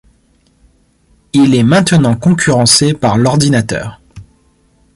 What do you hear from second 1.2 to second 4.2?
Il est maintenant concurrencé par l'ordinateur.